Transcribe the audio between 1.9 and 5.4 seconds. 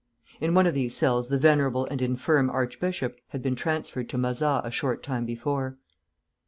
and infirm archbishop had been transferred to Mazas a short time